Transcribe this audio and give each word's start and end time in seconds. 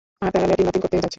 আর 0.23 0.29
তারা 0.33 0.45
ল্যাটিন 0.49 0.67
বাতিল 0.67 0.81
করতে 0.83 0.95
যাচ্ছে। 0.97 1.09